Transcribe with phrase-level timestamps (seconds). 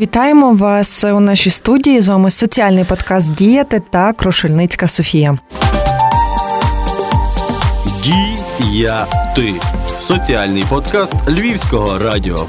[0.00, 2.00] Вітаємо вас у нашій студії.
[2.00, 5.38] З вами соціальний подкаст Діяти та Крушельницька Софія.
[8.60, 9.54] Діяти
[10.00, 12.46] соціальний подкаст Львівського радіо.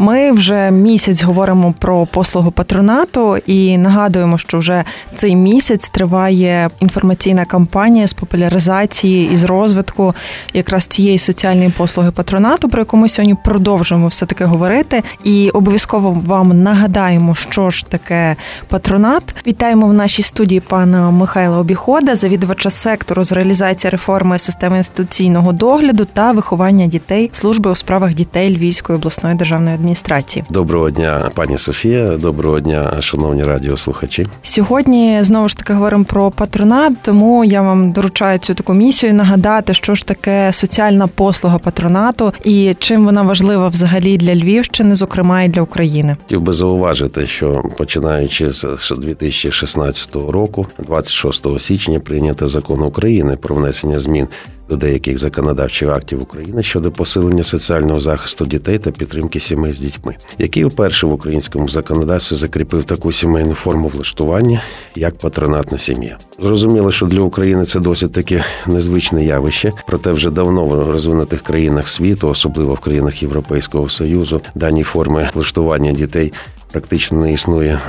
[0.00, 7.44] Ми вже місяць говоримо про послугу патронату і нагадуємо, що вже цей місяць триває інформаційна
[7.44, 10.14] кампанія з популяризації і з розвитку
[10.54, 15.02] якраз цієї соціальної послуги патронату, про яку ми сьогодні продовжуємо все таки говорити.
[15.24, 18.36] І обов'язково вам нагадаємо, що ж таке
[18.68, 19.22] патронат.
[19.46, 26.04] Вітаємо в нашій студії пана Михайла Обіхода, завідувача сектору з реалізації реформи системи інституційного догляду
[26.04, 30.44] та виховання дітей служби у справах дітей Львівської обласної державної адміністрації адміністрації.
[30.50, 32.16] Доброго дня, пані Софія.
[32.16, 34.26] Доброго дня, шановні радіослухачі.
[34.42, 39.74] Сьогодні знову ж таки говоримо про патронат, тому я вам доручаю цю таку місію нагадати,
[39.74, 45.48] що ж таке соціальна послуга патронату і чим вона важлива взагалі для Львівщини, зокрема і
[45.48, 46.16] для України.
[46.22, 54.00] Хотів би зауважити, що починаючи з 2016 року, 26 січня, прийнято закон України про внесення
[54.00, 54.28] змін
[54.68, 60.16] до деяких законодавчих актів України щодо посилення соціального захисту дітей та підтримки сімей з дітьми,
[60.38, 64.62] який вперше в українському законодавстві закріпив таку сімейну форму влаштування,
[64.96, 66.18] як патронатна сім'я.
[66.42, 71.88] Зрозуміло, що для України це досить таке незвичне явище, проте вже давно в розвинутих країнах
[71.88, 76.32] світу, особливо в країнах Європейського союзу, дані форми влаштування дітей
[76.72, 77.80] практично не існує,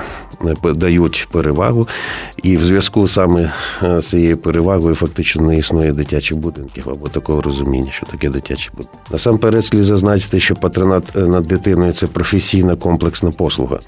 [0.64, 1.88] дають перевагу,
[2.44, 3.52] і в зв'язку саме
[3.84, 8.72] е, з цією перевагою фактично не існує дитячих будинків або такого розуміння, що таке дитячий
[8.74, 9.00] будинок.
[9.12, 13.80] Насамперед слід зазначити, що патронат е, над дитиною це професійна комплексна послуга,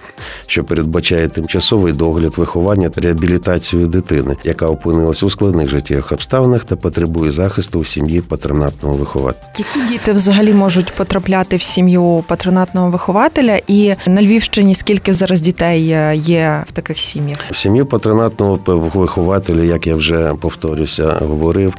[0.48, 6.76] що передбачає тимчасовий догляд, виховання та реабілітацію дитини, яка опинилася у складних життєвих обставинах та
[6.76, 9.46] потребує захисту у сім'ї патронатного вихователя.
[9.58, 15.90] Які діти взагалі можуть потрапляти в сім'ю патронатного вихователя, і на Львівщині скільки зараз дітей
[15.90, 17.38] е, є в таких сім'ях?
[17.52, 18.60] В сім'ю патронатного
[18.94, 21.74] вихователя, як я вже повторюся, говорив,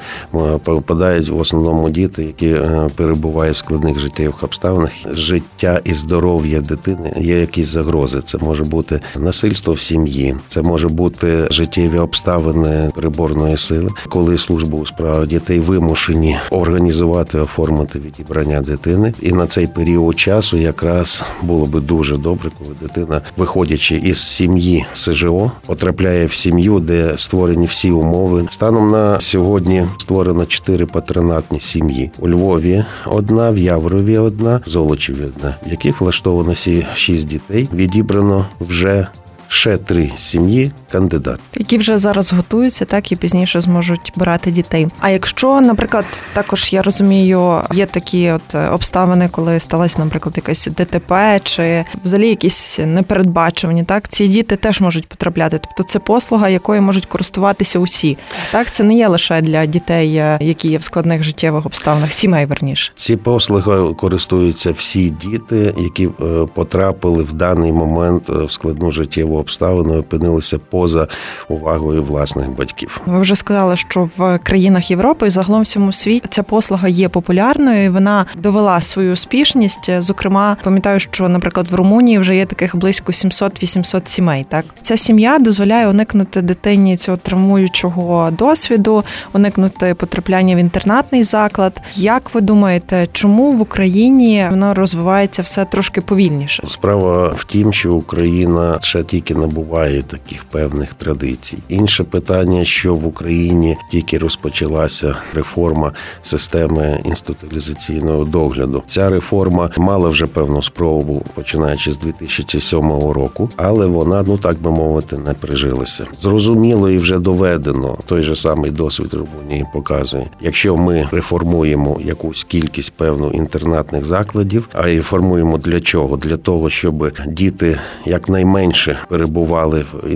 [0.65, 4.91] попадають в основному діти, які е, перебувають в складних життєвих обставинах.
[5.11, 8.21] Життя і здоров'я дитини є якісь загрози.
[8.25, 14.79] Це може бути насильство в сім'ї, це може бути життєві обставини приборної сили, коли служба
[14.79, 21.67] у справах дітей вимушені організувати, оформити відібрання дитини, і на цей період часу якраз було
[21.67, 22.92] би дуже добре, коли дитина,
[23.37, 28.47] виходячи із сім'ї СЖО, потрапляє в сім'ю, де створені всі умови.
[28.51, 32.85] Станом на сьогодні створено чотири патронатні сім'ї у Львові.
[33.07, 37.69] Одна в Яврові, одна в Золочеві, одна в яких влаштовано сі шість дітей.
[37.75, 39.07] Відібрано вже
[39.49, 44.89] ще три сім'ї кандидат, які вже зараз готуються, так і пізніше зможуть брати дітей.
[45.01, 51.41] А якщо, наприклад, також я розумію, є такі от обставини, коли сталася, наприклад, якась ДТП
[51.45, 55.61] чи взагалі якісь непередбачувані, так ці діти теж можуть потрапляти.
[55.63, 58.19] Тобто це послуга, якою можуть користуватися усі.
[58.53, 62.47] Так, це не є лише для дітей, е, які є в складних життєвих обставинах, сімей
[62.47, 62.93] верніше.
[62.95, 69.39] Ці послуги користуються всі діти, які е, потрапили в даний момент е, в складну життєву
[69.39, 71.09] обставини опинилися поза
[71.49, 73.01] увагою власних батьків.
[73.07, 77.85] Ви вже сказали, що в країнах Європи і загалом всьому світі ця послуга є популярною.
[77.85, 79.91] і Вона довела свою успішність.
[79.99, 84.47] Зокрема, пам'ятаю, що, наприклад, в Румунії вже є таких близько 700-800 сімей.
[84.49, 91.81] Так ця сім'я дозволяє уникнути дитині цього травмуючого досвіду, уникнути потрапляння в інтернатний заклад.
[91.95, 96.63] Як ви думаєте, чому в Україні вона розвивається все трошки повільніше?
[96.67, 101.59] Справа в тім, що Україна ще тільки набуває таких певних традицій.
[101.69, 108.83] Інше питання, що в Україні тільки розпочалася реформа системи інституалізаційного догляду.
[108.87, 114.71] Ця реформа мала вже певну спробу, починаючи з 2007 року, але вона, ну так би
[114.71, 116.07] мовити, не прижилася.
[116.19, 117.99] Зрозуміло і вже доведено.
[118.07, 124.83] Той же самий досвід Румунії показує, якщо ми реформуємо якусь кількість певну інтернатних закладів, а
[124.83, 126.17] реформуємо для чого?
[126.17, 130.11] Для того, щоб діти якнайменше перебували в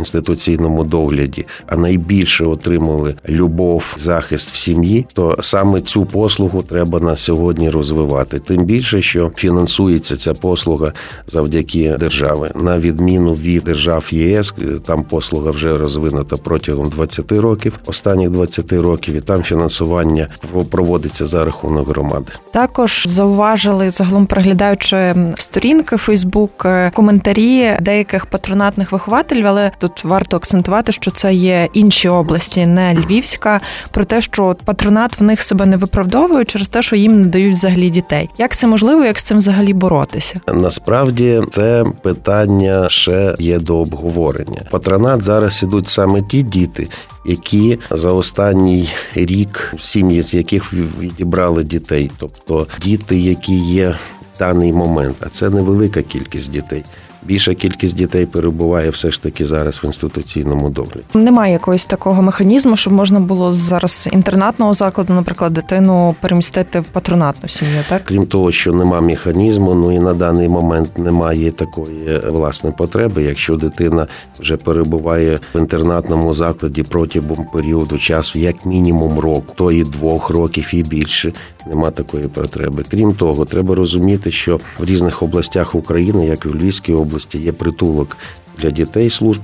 [0.46, 7.16] інституційному догляді, а найбільше отримали любов, захист в сім'ї, то саме цю послугу треба на
[7.16, 8.38] сьогодні розвивати.
[8.38, 10.92] Тим більше, що фінансується ця послуга
[11.26, 14.54] завдяки держави, на відміну від держав ЄС,
[14.86, 20.28] там послуга вже розвинута протягом 20 років, останніх 20 років, і там фінансування
[20.70, 22.32] проводиться за рахунок громади.
[22.52, 31.10] Також зауважили загалом, переглядаючи сторінки Фейсбук, коментарі деяких патронатних вихователів, але тут варто акцентувати, що
[31.10, 33.60] це є інші області, не Львівська,
[33.90, 37.56] про те, що патронат в них себе не виправдовує через те, що їм не дають
[37.56, 38.30] взагалі дітей.
[38.38, 40.40] Як це можливо, як з цим взагалі боротися?
[40.48, 44.62] Насправді це питання ще є до обговорення.
[44.70, 46.88] Патронат зараз ідуть саме ті діти,
[47.24, 53.88] які за останній рік сім'ї, з яких відібрали дітей, тобто діти, які є
[54.34, 56.84] в даний момент, а це невелика кількість дітей.
[57.26, 61.00] Більша кількість дітей перебуває все ж таки зараз в інституційному догляді.
[61.14, 67.48] Немає якогось такого механізму, щоб можна було зараз інтернатного закладу, наприклад, дитину перемістити в патронатну
[67.48, 67.80] сім'ю.
[67.88, 73.22] Так крім того, що нема механізму, ну і на даний момент немає такої власне потреби.
[73.22, 74.06] Якщо дитина
[74.40, 80.68] вже перебуває в інтернатному закладі протягом періоду часу, як мінімум року, то і двох років
[80.72, 81.32] і більше.
[81.68, 82.84] Нема такої потреби.
[82.90, 87.52] Крім того, треба розуміти, що в різних областях України, як і в Львівській області, є
[87.52, 88.16] притулок
[88.58, 89.40] для дітей служб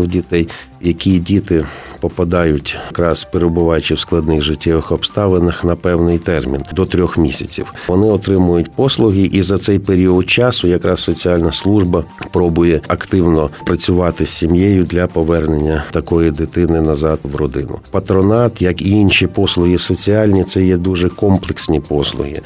[0.00, 0.48] у дітей,
[0.80, 1.64] які діти
[2.00, 7.74] попадають, якраз перебуваючи в складних життєвих обставинах на певний термін до трьох місяців.
[7.88, 14.30] Вони отримують послуги, і за цей період часу якраз соціальна служба пробує активно працювати з
[14.30, 17.78] сім'єю для повернення такої дитини назад в родину.
[17.90, 22.40] Патронат, як і інші послуги соціальні, це є дуже комплексні послуги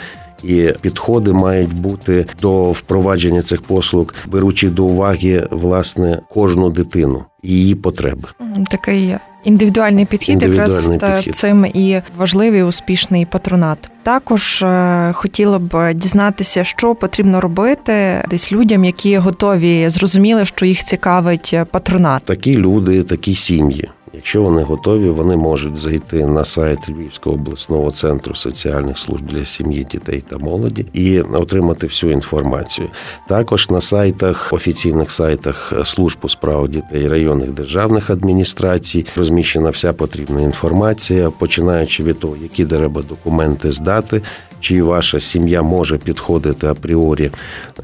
[0.44, 7.48] і підходи мають бути до впровадження цих послуг, беручи до уваги власне кожну дитину і
[7.48, 8.28] її потреби.
[8.70, 11.36] Такий індивідуальний підхід, індивідуальний якраз підхід.
[11.36, 13.78] цим і важливий успішний патронат.
[14.02, 20.84] Також е, хотіла б дізнатися, що потрібно робити десь людям, які готові зрозуміли, що їх
[20.84, 22.24] цікавить патронат.
[22.24, 23.88] Такі люди, такі сім'ї.
[24.20, 29.84] Якщо вони готові, вони можуть зайти на сайт Львівського обласного центру соціальних служб для сім'ї,
[29.84, 32.88] дітей та молоді і отримати всю інформацію.
[33.28, 40.40] Також на сайтах, офіційних сайтах служб у справах дітей районних державних адміністрацій розміщена вся потрібна
[40.40, 44.22] інформація, починаючи від того, які треба документи здати.
[44.60, 47.30] Чи ваша сім'я може підходити апріорі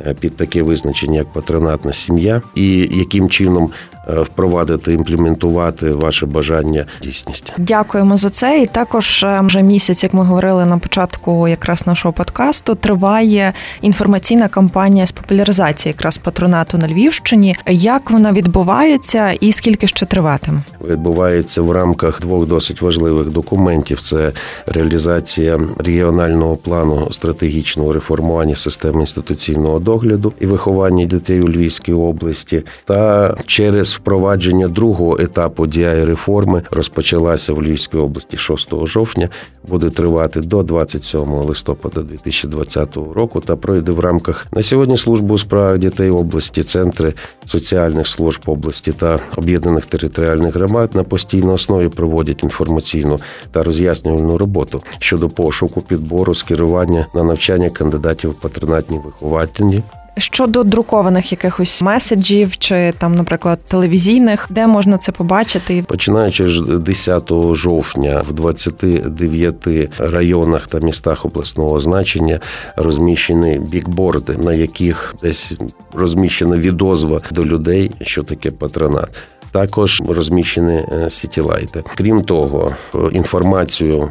[0.06, 3.71] е, під таке визначення, як патронатна сім'я, і яким чином
[4.06, 7.53] впровадити, імплементувати ваше бажання дійсність.
[7.58, 8.62] Дякуємо за це.
[8.62, 14.49] І також е, вже місяць, як ми говорили на початку, якраз нашого подкасту, триває інформаційна
[14.49, 17.56] кампанія з популяризації якраз патронату на Львівщині.
[17.67, 20.62] Як вона відбувається, і скільки ще триватиме?
[20.85, 24.32] Відбувається в рамках двох досить важливих документів: це
[24.67, 33.35] реалізація регіонального плану стратегічного реформування системи інституційного догляду і виховання дітей у Львівській області, та
[33.47, 39.28] через впровадження другого етапу діяє реформи розпочалася в Львівській області 6 жовтня,
[39.69, 45.38] буде тривати до 27 листопада 2020 року та пройде в рамках на сьогодні служби у
[45.38, 47.14] справах дітей області, центри
[47.46, 53.19] соціальних служб області та об'єднаних територіальних громад на постійній основі проводять інформаційну
[53.50, 59.82] та роз'яснювальну роботу щодо пошуку підбору скерування на навчання кандидатів в патронатні виховательні
[60.18, 67.32] Щодо друкованих якихось меседжів чи там, наприклад, телевізійних, де можна це побачити, починаючи з 10
[67.52, 69.68] жовтня в 29
[69.98, 72.40] районах та містах обласного значення
[72.76, 75.52] розміщені бікборди, на яких десь
[75.94, 79.08] розміщена відозва до людей, що таке патронат
[79.56, 81.85] також розміщені е, сітілайти.
[81.95, 82.73] Крім того,
[83.12, 84.09] інформацію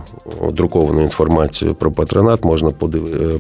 [0.51, 2.72] друковану інформацію про патронат можна е,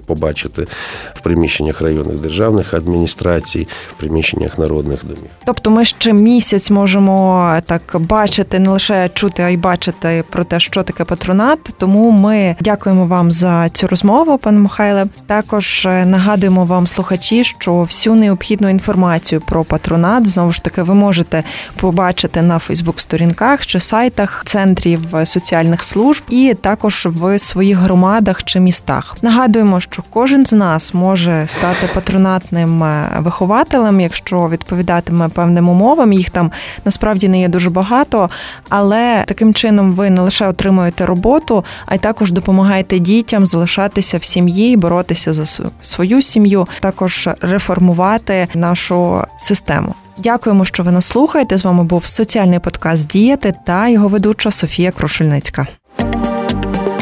[0.05, 0.65] побачити
[1.13, 5.29] в приміщеннях районних державних адміністрацій, в приміщеннях народних домів.
[5.45, 10.59] Тобто, ми ще місяць можемо так бачити, не лише чути, а й бачити про те,
[10.59, 11.59] що таке патронат.
[11.77, 15.05] Тому ми дякуємо вам за цю розмову, пане Михайле.
[15.27, 20.93] Також е, нагадуємо вам, слухачі, що всю необхідну інформацію про патронат знову ж таки ви
[20.93, 21.43] можете
[21.79, 28.59] побачити побачити на Фейсбук-сторінках чи сайтах центрів соціальних служб, і також в своїх громадах чи
[28.59, 29.17] містах.
[29.21, 36.13] Нагадуємо, що кожен з нас може стати патронатним е, вихователем, якщо відповідатиме певним умовам.
[36.13, 36.51] Їх там
[36.85, 38.29] насправді не є дуже багато,
[38.69, 44.23] але таким чином ви не лише отримуєте роботу, а й також допомагаєте дітям залишатися в
[44.23, 49.95] сім'ї, боротися за свою сім'ю, також реформувати нашу систему.
[50.17, 51.57] Дякуємо, що ви нас слухаєте.
[51.57, 55.67] З вами був соціальний подкаст Діяти та його ведуча Софія Крушельницька.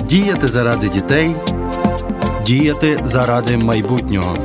[0.09, 1.35] Діяти заради дітей,
[2.45, 4.37] діяти заради майбутнього.